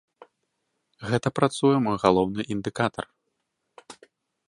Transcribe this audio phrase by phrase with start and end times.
[1.09, 3.05] Гэта працуе мой галоўны індыкатар.